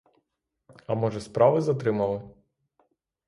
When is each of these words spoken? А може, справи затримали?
А 0.87 0.95
може, 0.95 1.21
справи 1.21 1.61
затримали? 1.61 2.21